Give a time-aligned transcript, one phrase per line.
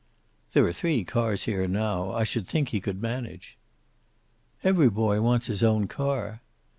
[0.53, 3.55] "There are three cars here now; I should think he could manage."
[4.63, 6.41] "Every boy wants his own car."